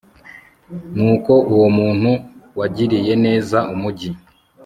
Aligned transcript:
nuko 0.95 1.33
uwo 1.53 1.67
muntu 1.77 2.11
wagiriye 2.59 3.13
neza 3.25 3.57
umugi 3.73 4.09